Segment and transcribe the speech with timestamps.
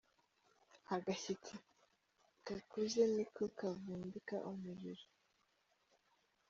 [0.95, 1.53] Agashyitsi
[2.45, 5.05] gakuze niko kavumbika umuriro.